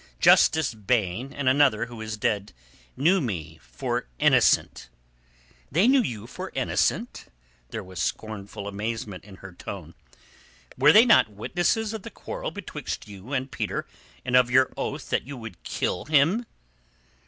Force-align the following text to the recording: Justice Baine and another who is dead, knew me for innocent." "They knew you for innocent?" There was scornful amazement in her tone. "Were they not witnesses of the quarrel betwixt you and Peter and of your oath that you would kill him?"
Justice 0.19 0.73
Baine 0.73 1.31
and 1.31 1.47
another 1.47 1.85
who 1.85 2.01
is 2.01 2.17
dead, 2.17 2.53
knew 2.97 3.21
me 3.21 3.59
for 3.61 4.07
innocent." 4.17 4.89
"They 5.71 5.87
knew 5.87 6.01
you 6.01 6.25
for 6.25 6.51
innocent?" 6.55 7.25
There 7.69 7.83
was 7.83 8.01
scornful 8.01 8.67
amazement 8.67 9.23
in 9.23 9.35
her 9.35 9.51
tone. 9.53 9.93
"Were 10.75 10.91
they 10.91 11.05
not 11.05 11.29
witnesses 11.29 11.93
of 11.93 12.01
the 12.01 12.09
quarrel 12.09 12.49
betwixt 12.49 13.07
you 13.07 13.31
and 13.33 13.51
Peter 13.51 13.85
and 14.25 14.35
of 14.35 14.49
your 14.49 14.73
oath 14.75 15.11
that 15.11 15.27
you 15.27 15.37
would 15.37 15.61
kill 15.61 16.05
him?" 16.05 16.47